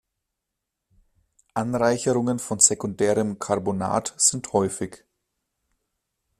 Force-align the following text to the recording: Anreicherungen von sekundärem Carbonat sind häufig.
Anreicherungen 1.53 2.39
von 2.39 2.57
sekundärem 2.59 3.37
Carbonat 3.37 4.15
sind 4.17 4.51
häufig. 4.51 5.05